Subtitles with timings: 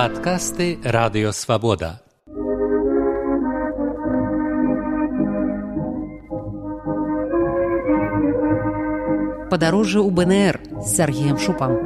[0.00, 2.00] Падкасты радыёвабода.
[9.52, 11.76] Падарожжа ў БНР з Сергеем Шупам.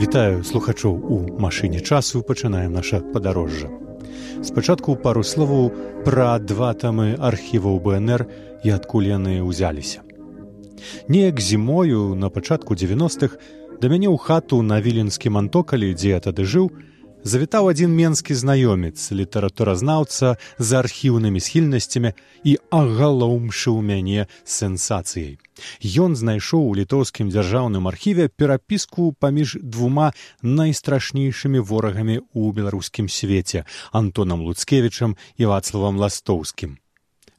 [0.00, 3.68] Вітаю слухачоў у машыне часу пачынаем наша падарожжа.
[4.40, 5.68] Спачатку пару словаў
[6.08, 8.24] пра два тамы архіваў БНР
[8.64, 10.00] і адкуль яны ўзяліся.
[11.08, 13.36] Неяк зімою на пачатку 90-х
[13.80, 16.68] да мяне ў хату на віленскім антокалі, дзе я тады жыў,
[17.24, 22.12] завітаў адзін менскі знаёмец, літаратуразнаўца з архіўнымі схільнасцямі
[22.44, 25.40] і агалоўмшыў мяне сенсацыяй.
[25.80, 34.44] Ён знайшоў у літоўскім дзяржаўным архіве перапіску паміж двума найстрашнейшымі ворагамі ў беларускім свеце антонам
[34.44, 36.76] луцкевічам і вацлавам ластоўскім.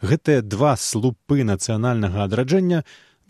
[0.01, 2.81] Гэтыя два слупы нацыянальнага адраджэння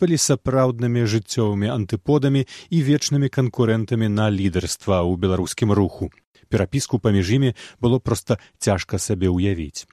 [0.02, 2.42] былі сапраўднымі жыццёвымі антыподамі
[2.74, 6.10] і вечнымі канкурэнтамі на лідарства ў беларускім руху.
[6.50, 7.50] Перапіску паміж імі
[7.80, 9.86] было проста цяжка сабе ўявіць.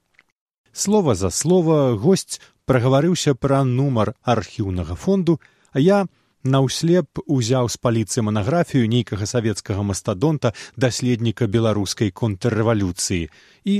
[0.74, 5.38] Слова за слова госць прагаварыўся пра нумар архіўнага фонду,
[5.72, 6.06] а я
[6.44, 13.30] наўслеп узяў з паліцы манаграфію нейкага савецкага мастадонта даследніка беларускай контррэвалюцыі
[13.66, 13.76] і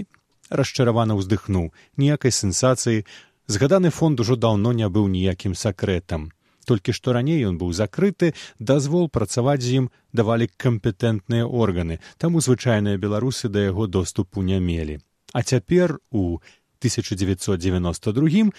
[0.50, 3.06] расчаравана ўздыхнуў ніякай сенсацыі
[3.50, 6.30] Згаданы фонд ужо даўно не быў ніякім сакрэтам.
[6.70, 13.02] Толькі што раней ён быў закрыты, дазвол працаваць з ім давалі кампетэнтныя органы, таму звычайныя
[13.02, 15.00] беларусы да яго доступу не мелі.
[15.34, 16.38] А цяпер у
[16.86, 18.54] 1992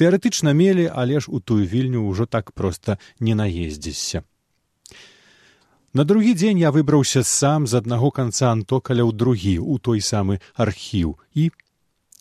[0.00, 4.24] тэарэтычна мелі, але ж у тую вільню ўжо так проста не наездзішся.
[5.92, 10.40] На другі дзень я выбраўся сам з аднаго канца антокаля ў другі у той самы
[10.56, 11.52] архіў і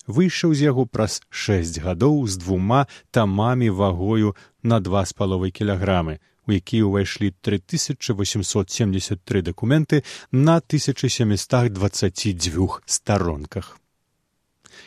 [0.09, 2.81] выйшаў з яго праз шэсць гадоў з двума
[3.13, 6.17] тамамі вагою на два з паловай кілаграмы
[6.49, 10.01] у якія ўвайшлі тры тысячи восемьсот семьдесят три дакументы
[10.31, 13.78] на тысяча семьстах двадцать дзвюх старонках.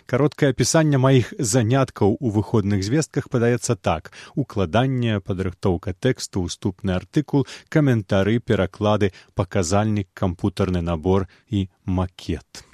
[0.06, 8.40] Кароткае апісанне маіх заняткаў у выходных звестках падаецца так укладанне падрыхтоўка тэксту уступны артыкул каментары
[8.40, 12.66] пераклады паказальнік кампутарны набор і макет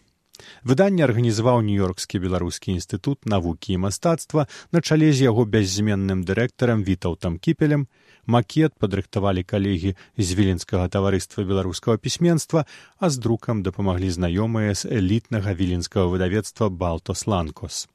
[0.62, 7.38] выданне арганізаваў нью-йоркскі беларускі інстытут навукі і мастацтва на чале з яго бяззменным дырэктарам вітаўтам
[7.38, 7.88] кіпелем
[8.26, 12.64] макет падрыхтавалі калегі з віленскага таварыства беларускага пісьменства
[12.98, 17.88] а з друкам дапамаглі знаёмыя з элітнага віленскага выдавецтва балтос ланкос.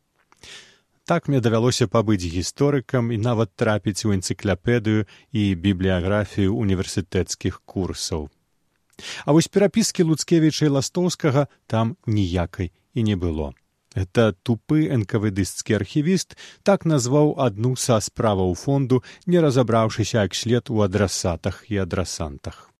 [1.05, 8.29] Так мне давялося пабыць гісторыкам і нават трапіць у энцыкляпедыю і бібліяграфію універсітэцкіх курсаў
[9.25, 13.53] А вось перапіскі луцкевіча і ластоўскага там ніякай і не было.
[13.93, 20.81] Это тупы энкавыдысцкі архівіст так назваў адну са справаў фонду, не разабраўшыся як след у
[20.81, 22.73] адрасатах і адрасантах.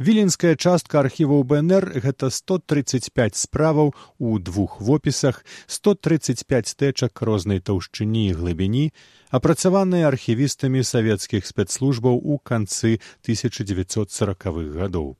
[0.00, 8.36] Віленская частка архіваў БНР гэта 135 справаў у двух вопісах, 135 тэчак рознай таўшчыні і
[8.40, 8.92] глыбіні,
[9.30, 15.16] апрацаваныя архівістамі савецкіх спецслужбаў у канцы 1940х гадоў.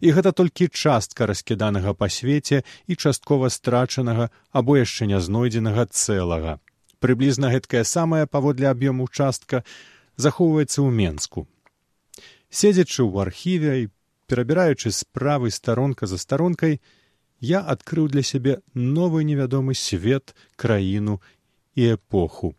[0.00, 6.58] І гэта толькі частка раскіданага па свеце і часткова страчанага або яшчэ не знойдзенага цэлага.
[6.98, 9.62] Прыблізна гэткая самая паводле аб'ёму частка
[10.16, 11.46] захоўваецца ў менску.
[12.50, 13.90] Седзячы ў архіве і
[14.26, 16.80] перабіраючы справы старонка за старонкай,
[17.40, 21.22] я адкрыў для сябе новы невядомы свет, краіну
[21.74, 22.54] і эпоху.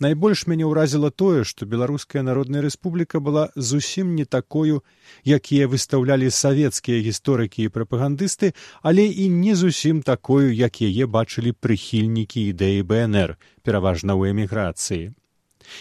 [0.00, 4.86] Найбольш мяне ўразіла тое, што беларуская народная рэспубліка была зусім не такою,
[5.26, 12.46] якія выстаўлялі савецкія гісторыкі і прапагандысты, але і не зусім такою, як яе бачылі прыхільнікі
[12.54, 13.34] ідэі бнр
[13.66, 15.10] пераважна ў эміграцыі.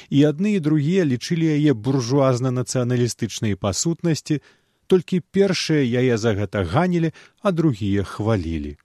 [0.09, 4.41] І адны і другія лічылі яе буржуазна-нацыяналістычнай пасутнасці,
[4.89, 7.13] толькі першыя яе за гэта ганілі,
[7.45, 8.77] а другія хвалілі.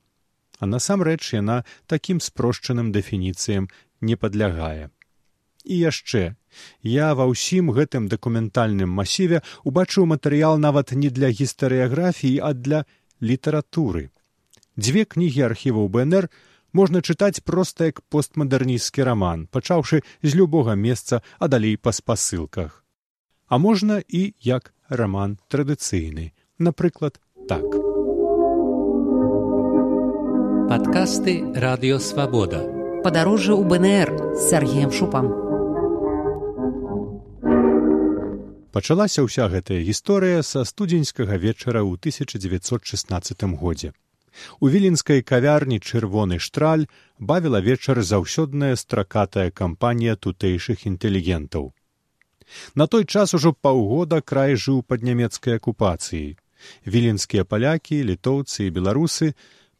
[0.61, 3.73] А насамрэч яна такім спрошчаным дэфініцыям
[4.05, 4.93] не падлягае.
[5.65, 6.35] І яшчэ
[6.83, 12.85] я ва ўсім гэтым дакументальным масіве убачыў матэрыял нават не для гістарыяграфіі, а для
[13.23, 14.11] літаратуры.
[14.77, 16.29] Дзве кнігі архіваў БНР
[16.73, 22.85] можна чытаць проста як постмадэрнісцкі раман, пачаўшы з любога месца, а далей па спасылках.
[23.47, 27.65] А можна і як раман традыцыйны, напрыклад, так.
[30.73, 32.65] Падкасты радыёвабода.
[33.05, 34.09] Падарожжа ў БНР
[34.41, 35.52] з Сергеем Шупам.
[38.73, 43.93] Пачалася ўся гэтая гісторыя са студзеньскага вечара ў 1916 годзе.
[44.65, 46.87] У віленскай кавярні чырвоны штраль
[47.19, 51.73] бавіла вечар заўсёдная стракатая кампанія тутэйшых інтэлігентаў.
[52.75, 56.37] На той час ужо паўгода край жыў пад нямецкай акупацыяй.
[56.87, 59.35] Віленскія палякі, літоўцы і беларусы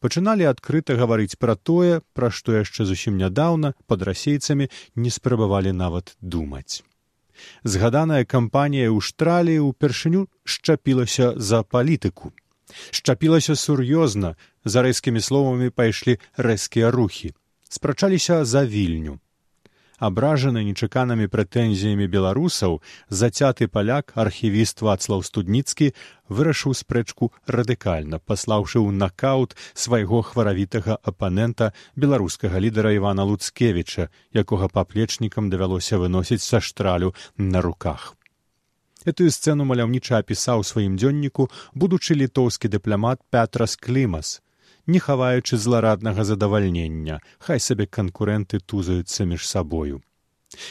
[0.05, 6.17] пачыналі адкрыта гаварыць пра тое, пра што яшчэ зусім нядаўна пад расейцамі не спрабавалі нават
[6.21, 6.85] думаць.
[7.63, 12.33] Згаданая кампанія ўштраліі ўпершыню шчапілася за палітыку.
[12.91, 14.35] Шчапілася сур'ёзна,
[14.65, 17.33] за рэзкімі словамі пайшлі рэзкія рухі.
[17.69, 19.19] Спрачаліся за вільню
[19.99, 22.79] абражаны нечаканымі прэтэнзіямі беларусаў
[23.09, 25.91] зацяты паляк архівіст вацлаў студніцкі
[26.29, 35.49] вырашыў спрэчку радыкальна паслаўшы ў накаут свайго хваравітага апанента беларускага лідара івана луцкевіча якога паплечнікам
[35.49, 38.15] давялося выносіць са штралю на руках.
[39.05, 44.39] Этую сцэну маляўніча апісаў сваім дзённіку будучы літоўскі дыпламат пятрас клімас
[44.87, 50.01] не хаваючы злараднага задавальнення, хай сабе канкурэнты тузаюцца між сабою.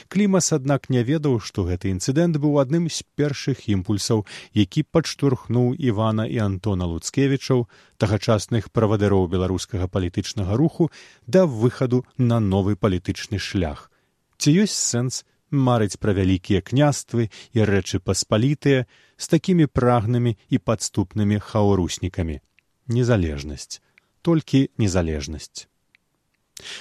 [0.09, 4.25] Клімас, аднак не ведаў, што гэты інцыдэнт быў адным з першых імпульсаў,
[4.55, 7.67] які падштурхнуў Івана і Антона Луцкевічаў,
[7.99, 10.91] тагачасных правадыроў беларускага палітычнага руху
[11.27, 13.91] да выхаду на новы палітычны шлях.
[14.39, 18.87] Ці ёсць сэнс марыць пра вялікія княствы і рэчы паспалітыя
[19.19, 22.39] з такімі прагнымі і падступнымі хаўруснікамі.
[22.87, 23.83] Незалежнасць
[24.23, 25.67] толькі незалежнасць.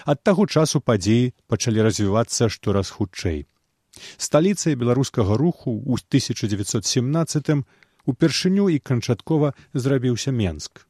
[0.05, 3.45] Ад таго часу падзеі пачалі развівацца штораз хутчэй.
[4.17, 7.65] Сталіцай беларускага руху ў 1917
[8.05, 10.85] упершыню і канчаткова зрабіўся Менск.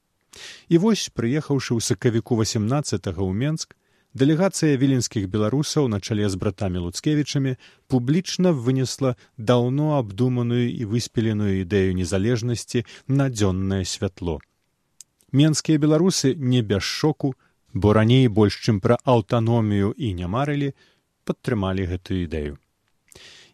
[0.69, 3.75] І вось, прыехаўшы ў сакавіку 18 ў Менск,
[4.13, 7.55] дэлегацыя віленскіх беларусаў на чале з братамі луцкевічамі
[7.87, 14.39] публічна вынесла даўно абдуманую і выспеленую ідэю незалежнасці на дзённае святло
[15.31, 17.35] менскія беларусы не без шоку
[17.73, 20.73] бо раней больш чым пра аўтаномію і не марылі
[21.25, 22.57] падтрымалі гэтую ідэю.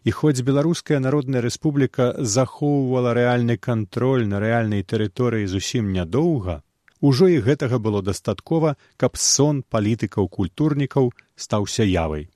[0.04, 6.62] І хоць беларуская народная рэспубліка захоўвала рэальны кантроль на рэальнай тэрыторыі зусім нядоўга
[7.00, 12.28] ужо і гэтага было дастаткова каб сон палітыкаў культурнікаў стаўся явай.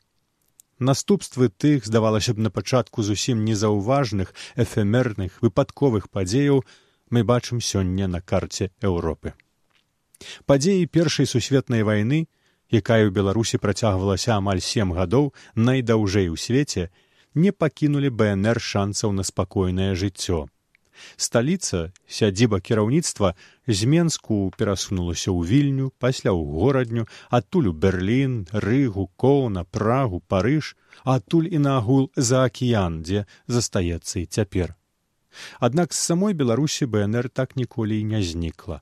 [0.78, 6.64] Наступствы тых здавалася б на пачатку зусім незаўважных эфемерных выпадковых падзеяў
[7.12, 9.36] мы бачым сёння на карце Еўропы.
[10.46, 12.26] Падзеі першай сусветнай вайны,
[12.72, 16.88] якая ў Беларусі працягвалася амаль сем гадоў найдаўжэй у свеце,
[17.34, 20.48] не пакінулі БНР шанцаў на спакойнае жыццё.
[21.16, 23.34] Сталіца, сядзіба кіраўніцтва
[23.66, 30.76] з Менску перасунулася ў вільню, пасля ў горадню, адтуль у Берлін, рыгу, коўна, прагу, парыж,
[31.04, 34.76] адтуль і на агул за акіян, дзе застаецца і цяпер.
[35.60, 38.80] Аднак з самой беларусі бнр так ніколі і не знікла.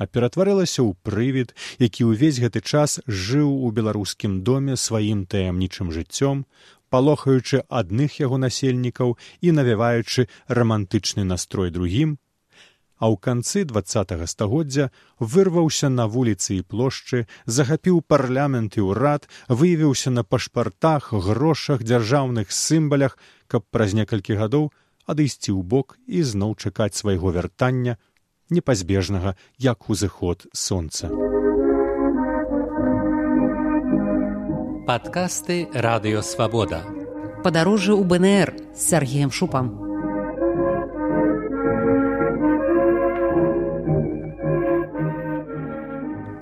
[0.00, 6.46] А ператварылася ў прывід які ўвесь гэты час жыў у беларускім доме сваім таямнічым жыццём
[6.90, 9.14] палохаючы адных яго насельнікаў
[9.44, 12.16] і навяваючы рамантычны настрой другім
[13.00, 14.90] а ў канцы двадцатого стагоддзя
[15.34, 17.24] вырваўся на вуліцы і плошчы
[17.58, 23.16] захапіў парламент і ўрад выявіўся на пашпартах грошах дзяржаўных сімбалях
[23.48, 24.68] каб праз некалькі гадоў
[25.06, 27.96] адысці ў бок і зноў чакаць свайго вяртання
[28.50, 31.08] непазбежнага як узыход сонца.
[34.90, 36.82] Падкасты радыёвабода
[37.44, 39.70] падарожжа ў бнр з сергеем шупам.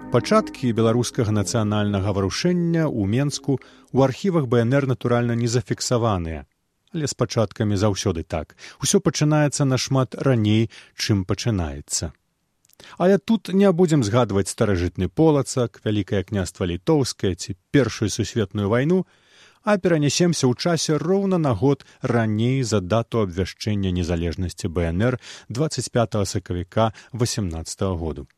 [0.08, 3.60] Пачаткі беларускага нацыянальнага варушэння ў менску
[3.92, 6.47] у архівах бнр натуральна не зафіксаваныя
[6.94, 8.56] але з пачаткамі заўсёды так.
[8.80, 12.12] Усё пачынаецца нашмат раней чым пачынаецца.
[12.98, 19.06] Але тут не будзем згадваць старажытны полацак вялікае княства літоўскае ці першую сусветную вайну
[19.64, 25.18] а перанясемся ў часе роўна на год раней за дату абвяшчэння незалежнасці бнр
[25.48, 28.28] двадцать пять сакавіка восемнадцатого году.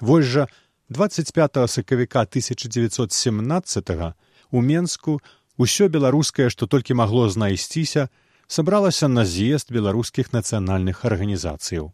[0.00, 0.46] Вось жа
[0.88, 4.14] двадцать пять сакавіка тысяча девятьсот семнадцатого
[4.50, 5.20] у менску
[5.60, 8.08] усё беларускае што толькі магло знайсціся
[8.56, 11.92] сабралася на з'езд беларускіх нацыянальных арганізацыяў.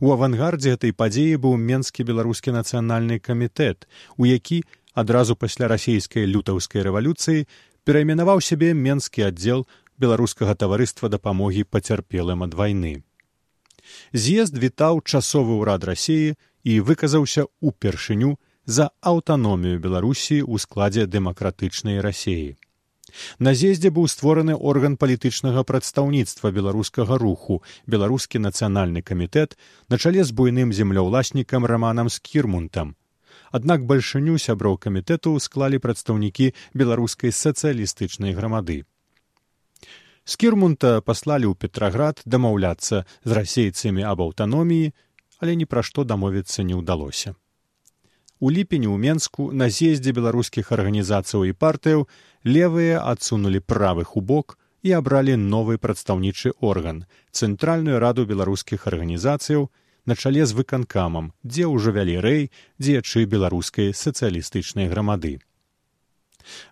[0.00, 4.62] У авангардзе гэтай падзеі быў менскі беларускі нацыянальны камітэт у які
[5.02, 7.44] адразу пасля расійскай лютаўскай рэвалюцыі
[7.84, 9.66] перайменаваў сябе менскі аддзел
[10.04, 12.94] беларускага таварыства дапамогі пацярпелым ад вайны.
[14.12, 22.56] З'езд вітаў часовы ўрад рассіі і выказаўся ўпершыню за аўтаномію беларусі ў складзе дэмакратычнай рассіі
[23.38, 29.56] На з'ездзе быў створаны орган палітычнага прадстаўніцтва беларускага руху беларускі нацыянальны камітэт
[29.88, 32.94] на чале з буйным землеўласнікам раманам скірмунтам.
[33.50, 38.84] Аднак бальшыню сяброў камітэту склалі прадстаўнікі беларускай сацыялістычнай грамады.
[40.28, 44.92] З кірмунта паслалі ў петраград дамаўляцца з расейцамі аб аўтаноміі,
[45.40, 47.32] але ні пра што дамовіцца не ўдалося.
[48.40, 52.06] У ліпені ў менску на з'ездзе беларускіх арганізацыяў і партыяў
[52.46, 57.02] левыя адсунулі правых у бок і абралі новы прадстаўнічы орган
[57.34, 59.66] цэнтральную раду беларускіх арганізацыяў
[60.06, 62.42] на чале з выканкамам, дзе ўжо вялі рэй
[62.78, 65.42] дзеячы беларускай сацыялістычнай грамады.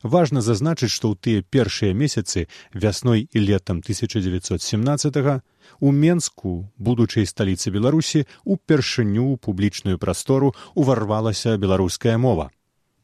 [0.03, 5.43] Важна зазначыць, што ў тыя першыя месяцы вясной і летам 1917
[5.81, 12.51] у Менску, будучай сталіцы Беларусі, упершыню ў публічную прастору уварвалася беларуская мова.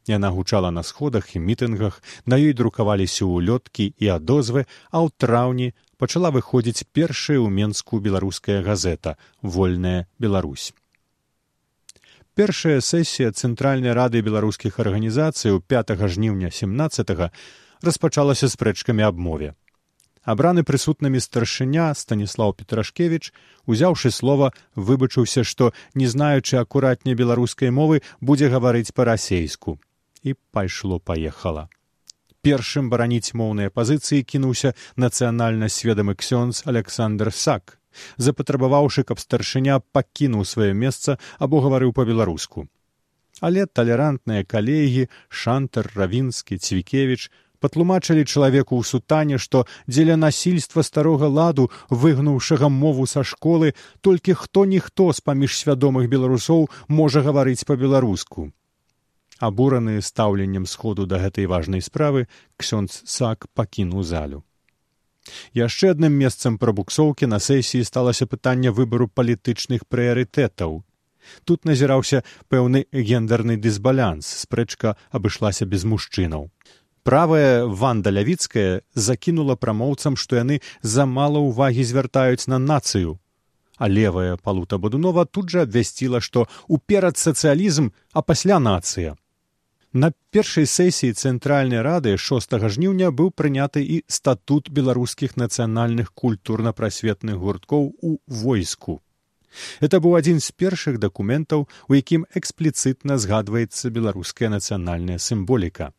[0.07, 5.75] Яна гучала на сходах і мітынгах, на ёй друкаваліся ўлёткі і адозвы, а ў траўні
[5.97, 10.75] пачала выходзіць першая ў менску беларуская газета вольная Беларусь.
[12.35, 17.29] Першая сесія цэнтральнай рады беларускіх арганізацыяў 5 жніўня 17
[17.85, 19.53] распачалася спрэчкамі аб мове.
[20.25, 23.35] Абраны прысутнымі старшыня станіслав петрашкевич
[23.67, 29.77] узяўшы слова выбачыўся што не знаючы акуратней беларускай мовы будзе гаварыць па-расейску.
[30.23, 31.69] І пайшло паехала
[32.43, 37.79] першым бараніць моўныя пазіцыі кінуўся нацыянальна сведамы ксёнз александр сак
[38.17, 42.67] запатрабаваўшы каб старшыня пакінуў сваё месца або гаварыў па-беларуску.
[43.41, 47.31] Але талерантныя калегі шантар равінскі цвікевич
[47.63, 51.71] патлумачылі чалавеку ў сутане што дзеля насільства старога ладу
[52.05, 53.73] выгнуўшага мову са школы
[54.09, 56.69] толькі хто ніхто з паміж свядомых беларусоў
[57.01, 58.51] можа гаварыць па-беларуску.
[59.39, 62.27] Абураны стаўленнем сходу да гэтай важнай справы
[62.59, 64.43] ксёндз сак пакінуў залю
[65.55, 70.83] яшчэ адным месцам прабуксоўкі на сесіі сталася пытанне выбару палітычных прыярытэтаў.
[71.45, 76.51] Тут назіраўся пэўны гендерны дысбалянс спрэчка абышлася без мужчынаў.
[77.03, 83.19] Правая ванда лявіцкая закінула прамоўцам што яны замала ўвагі звяртаюць на нацыю.
[83.79, 89.17] А левая палута бадунова тут жа абвясціла што уперад сацыялізм а пасля нацыя
[89.93, 97.93] На першай сесіі цэнтральнай рады 6 жніўня быў прыняты і статут беларускіх нацыянальных культурна-прасветных гурткоў
[98.01, 99.03] у войску.
[99.85, 105.93] Это быў адзін з першых дакументаў, у якім экспліцытна згадваецца беларуская нацыянальная сімволіка.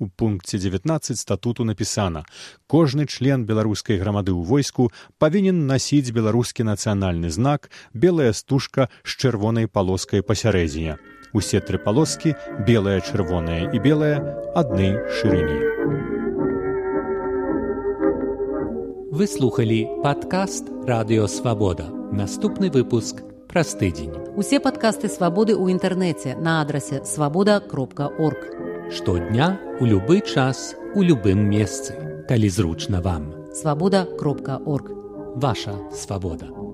[0.00, 2.24] У пункце 19 статуту напісана:
[2.66, 4.90] кожны член беларускай грамады ў войску
[5.22, 10.98] павінен насіць беларускі нацыянальны знак, белая стужка з чырвонай палоскай пасярэдзіне
[11.32, 12.34] усе тры палоскі
[12.66, 14.18] белая чырвоная і белая
[14.54, 15.58] адны шырыні.
[19.10, 24.14] Вы слухали падкаст радыёвабода наступны выпуск праз тыдзень.
[24.36, 28.46] Усе падкасты свабоды ў інтэрнэце на адрасе свабода кропка орг
[28.92, 31.96] штодня у любы час у любым месцы.
[32.28, 33.32] Калі зручна вам.
[33.52, 34.92] Свабода кропка орг
[35.34, 36.67] ваша свабода